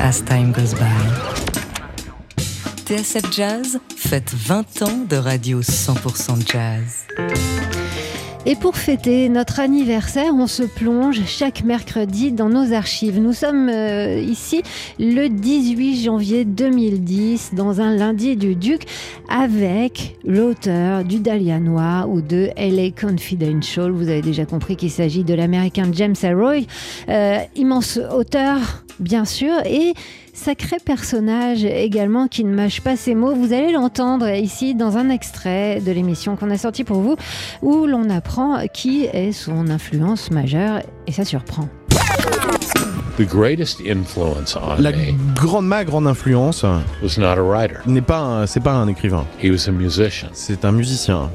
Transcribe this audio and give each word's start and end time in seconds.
As 0.00 0.24
Time 0.24 0.52
Goes 0.52 0.74
By. 0.74 0.84
TSF 2.86 3.32
Jazz 3.32 3.80
fête 3.96 4.32
20 4.32 4.82
ans 4.82 5.04
de 5.08 5.16
radio 5.16 5.60
100% 5.60 6.50
jazz. 6.50 7.06
Et 8.46 8.54
pour 8.54 8.76
fêter 8.76 9.28
notre 9.28 9.58
anniversaire, 9.58 10.32
on 10.34 10.46
se 10.46 10.62
plonge 10.62 11.20
chaque 11.26 11.64
mercredi 11.64 12.30
dans 12.30 12.48
nos 12.48 12.72
archives. 12.72 13.20
Nous 13.20 13.32
sommes 13.32 13.68
euh, 13.68 14.20
ici 14.20 14.62
le 15.00 15.28
18 15.28 16.04
janvier 16.04 16.44
2010 16.44 17.54
dans 17.54 17.80
un 17.80 17.96
lundi 17.96 18.36
du 18.36 18.54
Duc 18.54 18.84
avec 19.28 20.16
l'auteur 20.24 21.02
du 21.02 21.18
Dahlia 21.18 21.58
Noir 21.58 22.08
ou 22.08 22.20
de 22.20 22.50
LA 22.56 22.92
Confidential. 22.92 23.90
Vous 23.90 24.08
avez 24.08 24.22
déjà 24.22 24.46
compris 24.46 24.76
qu'il 24.76 24.92
s'agit 24.92 25.24
de 25.24 25.34
l'américain 25.34 25.90
James 25.92 26.16
Elroy, 26.22 26.66
euh, 27.08 27.38
immense 27.56 27.98
auteur 28.16 28.84
bien 29.00 29.24
sûr 29.24 29.54
et 29.64 29.94
Sacré 30.38 30.76
personnage 30.78 31.64
également 31.64 32.28
qui 32.28 32.44
ne 32.44 32.54
mâche 32.54 32.80
pas 32.80 32.96
ses 32.96 33.16
mots. 33.16 33.34
Vous 33.34 33.52
allez 33.52 33.72
l'entendre 33.72 34.28
ici 34.28 34.76
dans 34.76 34.96
un 34.96 35.10
extrait 35.10 35.80
de 35.80 35.90
l'émission 35.90 36.36
qu'on 36.36 36.48
a 36.50 36.56
sorti 36.56 36.84
pour 36.84 37.00
vous 37.00 37.16
où 37.60 37.86
l'on 37.86 38.08
apprend 38.08 38.64
qui 38.72 39.06
est 39.06 39.32
son 39.32 39.68
influence 39.68 40.30
majeure 40.30 40.80
et 41.08 41.12
ça 41.12 41.24
surprend. 41.24 41.68
La 44.78 44.92
grande 45.34 45.66
ma 45.66 45.84
grande 45.84 46.06
influence 46.06 46.64
n'est 47.86 48.00
pas 48.00 48.46
c'est 48.46 48.62
pas 48.62 48.74
un 48.74 48.86
écrivain. 48.86 49.26
C'est 50.34 50.64
un 50.64 50.70
musicien. 50.70 51.30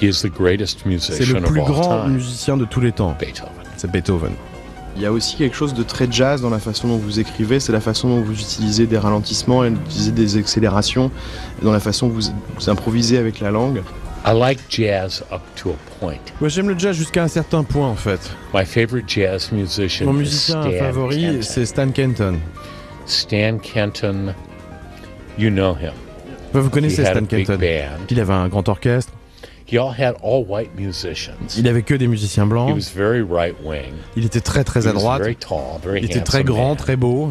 C'est 0.00 1.26
le 1.26 1.40
plus 1.40 1.62
grand 1.62 2.06
musicien 2.06 2.56
de 2.56 2.64
tous 2.64 2.80
les 2.80 2.92
temps. 2.92 3.16
C'est 3.76 3.90
Beethoven. 3.90 4.32
Il 4.96 5.02
y 5.02 5.06
a 5.06 5.12
aussi 5.12 5.36
quelque 5.36 5.54
chose 5.54 5.74
de 5.74 5.82
très 5.82 6.10
jazz 6.10 6.40
dans 6.40 6.48
la 6.48 6.58
façon 6.58 6.88
dont 6.88 6.96
vous 6.96 7.20
écrivez, 7.20 7.60
c'est 7.60 7.72
la 7.72 7.80
façon 7.80 8.08
dont 8.08 8.22
vous 8.22 8.32
utilisez 8.32 8.86
des 8.86 8.96
ralentissements 8.96 9.62
et 9.62 9.68
utilisez 9.68 10.10
des 10.10 10.38
accélérations, 10.38 11.10
dans 11.62 11.72
la 11.72 11.80
façon 11.80 12.08
dont 12.08 12.14
vous, 12.14 12.70
improvisez 12.70 13.18
avec 13.18 13.40
la 13.40 13.50
langue. 13.50 13.82
I 14.24 14.32
like 14.32 14.58
jazz 14.70 15.22
up 15.30 15.42
to 15.56 15.70
a 15.70 15.74
point. 16.00 16.18
Moi, 16.40 16.48
j'aime 16.48 16.68
le 16.70 16.78
jazz 16.78 16.96
jusqu'à 16.96 17.22
un 17.22 17.28
certain 17.28 17.62
point, 17.62 17.86
en 17.86 17.94
fait. 17.94 18.20
My 18.54 18.64
favorite 18.64 19.04
jazz 19.06 19.52
musician 19.52 20.06
Mon 20.06 20.14
musicien 20.14 20.62
favori, 20.62 21.42
c'est 21.42 21.66
Stan 21.66 21.90
Kenton. 21.90 22.38
Stan 23.04 23.58
Kenton, 23.58 24.34
you 25.38 25.50
know 25.50 25.74
him. 25.74 25.92
Vous 26.54 26.70
connaissez 26.70 27.04
Stan 27.04 27.24
Kenton? 27.26 27.58
Il 28.08 28.18
avait 28.18 28.32
un 28.32 28.48
grand 28.48 28.66
orchestre. 28.68 29.12
Il 31.58 31.66
avait 31.68 31.82
que 31.82 31.94
des 31.94 32.06
musiciens 32.06 32.46
blancs. 32.46 32.68
Il 34.16 34.24
était 34.24 34.40
très 34.40 34.64
très 34.64 34.86
à 34.86 34.92
droite. 34.92 35.22
Il 35.96 36.04
était 36.04 36.20
très 36.20 36.44
grand, 36.44 36.76
très 36.76 36.96
beau. 36.96 37.30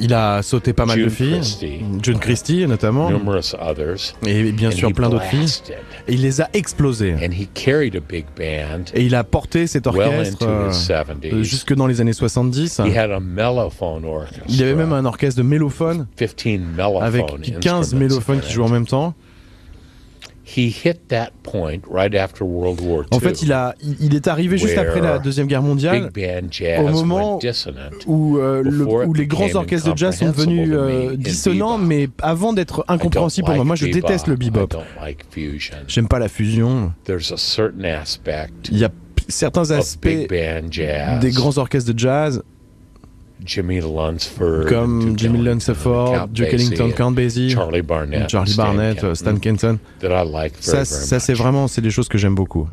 Il 0.00 0.12
a 0.14 0.42
sauté 0.42 0.72
pas 0.72 0.84
mal 0.84 1.00
de 1.00 1.08
filles, 1.08 1.40
June 2.02 2.18
Christie 2.18 2.66
notamment, 2.66 3.08
et 4.26 4.50
bien 4.50 4.70
sûr 4.72 4.92
plein 4.92 5.08
d'autres 5.10 5.22
filles. 5.26 5.46
Et 6.08 6.14
il 6.14 6.22
les 6.22 6.40
a 6.40 6.50
explosées. 6.54 7.14
Et 8.94 9.02
il 9.04 9.14
a 9.14 9.22
porté 9.22 9.68
cet 9.68 9.86
orchestre 9.86 10.44
euh, 10.48 11.42
jusque 11.44 11.72
dans 11.72 11.86
les 11.86 12.00
années 12.00 12.12
70. 12.12 12.80
Il 14.48 14.60
avait 14.62 14.74
même 14.74 14.92
un 14.92 15.04
orchestre 15.04 15.38
de 15.40 15.46
mélophones 15.46 16.08
avec 17.00 17.24
15 17.60 17.94
mélophones 17.94 18.40
qui 18.40 18.52
jouent 18.52 18.64
en 18.64 18.68
même 18.70 18.86
temps. 18.86 19.14
En 23.10 23.18
fait, 23.20 23.42
il, 23.42 23.52
a, 23.52 23.74
il 24.00 24.14
est 24.14 24.28
arrivé 24.28 24.58
juste 24.58 24.76
après 24.78 25.00
la 25.00 25.18
Deuxième 25.18 25.46
Guerre 25.46 25.62
mondiale, 25.62 26.10
au 26.78 26.82
moment 26.92 27.38
où, 28.06 28.38
euh, 28.38 28.62
où 29.06 29.14
les 29.14 29.26
grands 29.26 29.54
orchestres 29.54 29.92
de 29.92 29.98
jazz 29.98 30.16
sont 30.18 30.26
devenus 30.26 30.68
euh, 30.72 31.16
dissonants, 31.16 31.78
mais 31.78 32.08
avant 32.22 32.52
d'être 32.52 32.84
incompréhensibles 32.88 33.46
pour 33.46 33.54
moi. 33.56 33.64
Moi, 33.64 33.76
je 33.76 33.86
déteste 34.02 34.26
le 34.26 34.36
bebop. 34.36 34.68
J'aime 35.88 36.08
pas 36.08 36.18
la 36.18 36.28
fusion. 36.28 36.92
Il 38.70 38.78
y 38.78 38.84
a 38.84 38.90
certains 39.28 39.70
aspects 39.70 40.06
des 41.20 41.30
grands 41.30 41.56
orchestres 41.58 41.92
de 41.92 41.98
jazz 41.98 42.42
Jimmy 43.44 43.80
Lunsford, 43.80 44.66
comme 44.68 45.18
Jimmy 45.18 45.42
Lunsford, 45.42 46.28
Duke 46.28 46.52
Ellington, 46.52 46.90
Count 46.96 47.12
Basie, 47.12 47.50
Charlie 47.50 47.82
Barnett, 47.82 48.28
Charlie 48.28 48.54
Barnett 48.54 49.14
Stan 49.14 49.36
Kenton. 49.36 49.78
Ça, 50.60 50.84
ça 50.84 51.20
c'est 51.20 51.34
vraiment, 51.34 51.68
c'est 51.68 51.80
des 51.82 51.90
choses 51.90 52.08
que 52.08 52.18
j'aime 52.18 52.34
beaucoup. 52.34 52.68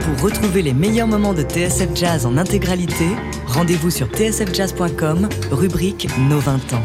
Pour 0.00 0.24
retrouver 0.24 0.62
les 0.62 0.72
meilleurs 0.72 1.06
moments 1.06 1.34
de 1.34 1.42
TSF 1.42 1.90
Jazz 1.94 2.26
en 2.26 2.36
intégralité, 2.36 3.06
rendez-vous 3.46 3.90
sur 3.90 4.08
tsfjazz.com, 4.08 5.28
rubrique 5.50 6.08
Nos 6.28 6.38
20 6.38 6.72
ans. 6.72 6.84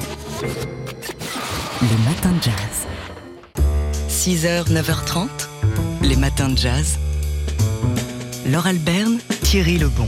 Le 1.82 2.10
matin 2.10 2.32
de 2.38 2.44
jazz. 2.44 2.88
6h, 4.10 4.72
9h30, 4.72 5.28
les 6.04 6.16
matins 6.16 6.50
de 6.50 6.58
jazz. 6.58 6.98
Laure 8.52 8.68
Alberne, 8.68 9.18
Thierry 9.44 9.78
Lebon. 9.78 10.08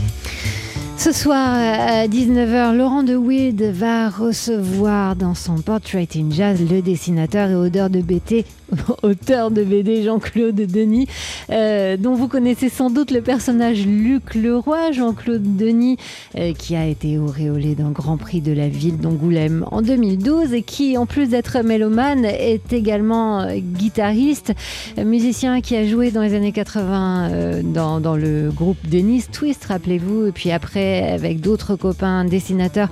Ce 0.98 1.12
soir 1.12 1.38
à 1.38 2.08
19h, 2.08 2.76
Laurent 2.76 3.04
de 3.04 3.14
Wild 3.14 3.62
va 3.62 4.08
recevoir 4.08 5.14
dans 5.14 5.36
son 5.36 5.58
Portrait 5.58 6.08
in 6.16 6.28
Jazz 6.32 6.60
le 6.68 6.82
dessinateur 6.82 7.50
et 7.50 7.54
auteur 7.54 7.88
de 7.88 8.00
BT 8.00 8.44
auteur 9.02 9.50
de 9.50 9.62
BD 9.62 10.02
Jean-Claude 10.02 10.54
Denis, 10.54 11.06
euh, 11.50 11.96
dont 11.96 12.14
vous 12.14 12.28
connaissez 12.28 12.68
sans 12.68 12.90
doute 12.90 13.10
le 13.10 13.22
personnage 13.22 13.86
Luc 13.86 14.34
Leroy, 14.34 14.92
Jean-Claude 14.92 15.56
Denis, 15.56 15.96
euh, 16.36 16.52
qui 16.52 16.76
a 16.76 16.86
été 16.86 17.18
auréolé 17.18 17.74
d'un 17.74 17.90
Grand 17.90 18.16
Prix 18.16 18.40
de 18.40 18.52
la 18.52 18.68
ville 18.68 18.98
d'Angoulême 18.98 19.64
en 19.70 19.82
2012 19.82 20.52
et 20.52 20.62
qui, 20.62 20.98
en 20.98 21.06
plus 21.06 21.28
d'être 21.28 21.62
mélomane, 21.62 22.24
est 22.24 22.72
également 22.72 23.40
euh, 23.40 23.56
guitariste, 23.58 24.52
musicien 24.98 25.60
qui 25.60 25.76
a 25.76 25.86
joué 25.86 26.10
dans 26.10 26.22
les 26.22 26.34
années 26.34 26.52
80 26.52 27.62
dans, 27.62 28.00
dans, 28.00 28.16
le 28.16 28.50
groupe 28.50 28.78
Denis 28.88 29.24
Twist, 29.32 29.64
rappelez-vous, 29.64 30.26
et 30.26 30.32
puis 30.32 30.50
après 30.50 30.87
avec 31.12 31.40
d'autres 31.40 31.76
copains 31.76 32.24
dessinateurs 32.24 32.88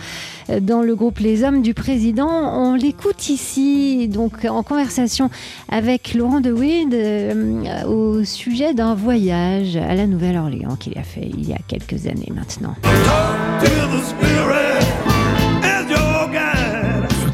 dans 0.61 0.83
le 0.83 0.95
groupe 0.95 1.19
Les 1.19 1.43
Hommes 1.43 1.63
du 1.63 1.75
Président. 1.75 2.29
On 2.29 2.75
l'écoute 2.75 3.29
ici, 3.29 4.09
donc 4.09 4.45
en 4.45 4.63
conversation 4.63 5.31
avec 5.71 6.15
Laurent 6.15 6.41
de 6.41 6.51
euh, 6.67 7.85
au 7.85 8.25
sujet 8.25 8.75
d'un 8.75 8.95
voyage 8.95 9.77
à 9.77 9.95
la 9.95 10.07
Nouvelle-Orléans 10.07 10.77
qu'il 10.77 10.99
a 10.99 11.03
fait 11.03 11.29
il 11.33 11.49
y 11.49 11.53
a 11.53 11.59
quelques 11.69 12.07
années 12.07 12.33
maintenant. 12.35 12.75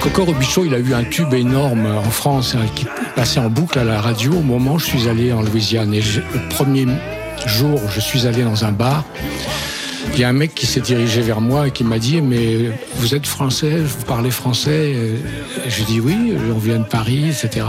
Coco 0.01 0.25
Robichaud, 0.25 0.65
il 0.65 0.75
a 0.75 0.79
eu 0.79 0.95
un 0.95 1.05
tube 1.05 1.33
énorme 1.33 1.87
en 1.87 2.11
France 2.11 2.57
hein, 2.57 2.67
qui 2.75 2.87
passait 3.15 3.41
en 3.41 3.49
boucle 3.49 3.79
à 3.79 3.85
la 3.85 4.01
radio 4.01 4.33
au 4.33 4.43
moment 4.43 4.75
où 4.75 4.79
je 4.79 4.87
suis 4.87 5.09
allé 5.09 5.33
en 5.33 5.43
Louisiane. 5.43 5.93
Le 5.93 6.49
premier 6.49 6.87
jour, 7.47 7.79
je 7.89 8.01
suis 8.01 8.27
allé 8.27 8.43
dans 8.43 8.65
un 8.65 8.73
bar 8.73 9.05
il 10.15 10.21
y 10.21 10.25
a 10.25 10.29
un 10.29 10.35
mec 10.35 10.55
qui 10.55 10.67
s'est 10.67 10.81
dirigé 10.81 11.23
vers 11.23 11.41
moi 11.41 11.69
et 11.69 11.71
qui 11.71 11.85
m'a 11.85 11.99
dit 11.99 12.21
Mais 12.21 12.71
vous 12.97 13.15
êtes 13.15 13.27
français, 13.27 13.79
vous 13.79 14.05
parlez 14.05 14.31
français? 14.31 14.95
Je 15.67 15.85
dis 15.85 16.01
Oui, 16.01 16.35
on 16.55 16.59
vient 16.59 16.79
de 16.79 16.85
Paris, 16.85 17.29
etc. 17.29 17.67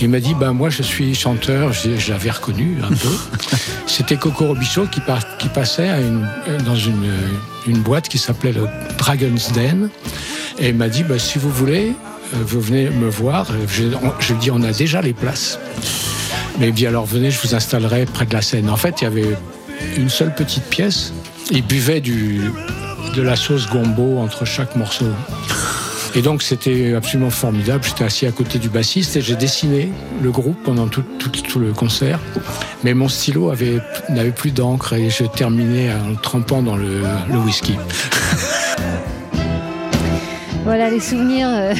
il 0.00 0.10
m'a 0.10 0.20
dit 0.20 0.34
Ben 0.34 0.52
moi, 0.52 0.68
je 0.68 0.82
suis 0.82 1.14
chanteur, 1.14 1.72
je, 1.72 2.10
l'avais 2.10 2.30
reconnu 2.30 2.76
un 2.82 2.88
peu. 2.88 3.08
C'était 3.86 4.16
Coco 4.16 4.48
Robichaud 4.48 4.86
qui, 4.86 5.00
qui 5.38 5.48
passait 5.48 5.88
dans 6.64 6.76
une, 6.76 7.78
boîte 7.78 8.08
qui 8.08 8.18
s'appelait 8.18 8.52
le 8.52 8.66
Dragon's 8.98 9.52
Den. 9.52 9.88
Et 10.58 10.68
il 10.68 10.74
m'a 10.74 10.88
dit 10.88 11.04
ben, 11.04 11.18
Si 11.18 11.38
vous 11.38 11.50
voulez, 11.50 11.92
euh, 12.34 12.38
vous 12.46 12.60
venez 12.60 12.90
me 12.90 13.08
voir. 13.08 13.46
Je, 13.66 13.84
je 14.20 14.32
lui 14.32 14.40
dis 14.40 14.50
On 14.50 14.62
a 14.62 14.72
déjà 14.72 15.00
les 15.00 15.14
places. 15.14 15.58
Mais 16.58 16.70
bien 16.70 16.90
alors 16.90 17.06
venez, 17.06 17.30
je 17.30 17.40
vous 17.40 17.54
installerai 17.54 18.04
près 18.04 18.26
de 18.26 18.34
la 18.34 18.42
scène. 18.42 18.68
En 18.68 18.76
fait, 18.76 19.00
il 19.00 19.04
y 19.04 19.06
avait 19.06 19.36
une 19.96 20.10
seule 20.10 20.34
petite 20.34 20.64
pièce 20.64 21.12
il 21.50 21.64
buvait 21.64 22.00
du, 22.00 22.40
de 23.14 23.22
la 23.22 23.36
sauce 23.36 23.68
gombo 23.68 24.18
entre 24.18 24.44
chaque 24.44 24.76
morceau. 24.76 25.06
Et 26.14 26.20
donc 26.20 26.42
c'était 26.42 26.94
absolument 26.94 27.30
formidable. 27.30 27.84
J'étais 27.84 28.04
assis 28.04 28.26
à 28.26 28.32
côté 28.32 28.58
du 28.58 28.68
bassiste 28.68 29.16
et 29.16 29.22
j'ai 29.22 29.34
dessiné 29.34 29.90
le 30.22 30.30
groupe 30.30 30.62
pendant 30.62 30.86
tout, 30.88 31.02
tout, 31.18 31.58
le 31.58 31.72
concert. 31.72 32.18
Mais 32.84 32.92
mon 32.92 33.08
stylo 33.08 33.52
n'avait 34.10 34.30
plus 34.30 34.50
d'encre 34.50 34.92
et 34.92 35.08
je 35.08 35.24
terminais 35.24 35.90
en 35.90 36.14
trempant 36.14 36.62
dans 36.62 36.76
le, 36.76 37.00
le 37.30 37.38
whisky. 37.38 37.76
Voilà 40.64 40.90
les 40.90 41.00
souvenirs 41.00 41.48
euh, 41.50 41.74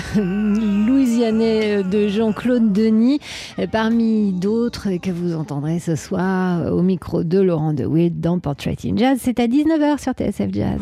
euh, 1.25 1.83
de 1.83 2.09
Jean-Claude 2.09 2.73
Denis, 2.73 3.21
euh, 3.59 3.67
parmi 3.67 4.33
d'autres 4.33 4.89
que 5.01 5.11
vous 5.11 5.35
entendrez 5.35 5.79
ce 5.79 5.97
soir 5.97 6.73
au 6.73 6.83
micro 6.83 7.23
de 7.25 7.41
Laurent 7.41 7.73
DeWitt 7.73 8.21
dans 8.21 8.39
Portrait 8.39 8.77
in 8.85 8.97
Jazz. 8.97 9.19
C'est 9.21 9.41
à 9.41 9.47
19h 9.47 10.01
sur 10.01 10.13
TSF 10.13 10.53
Jazz. 10.53 10.81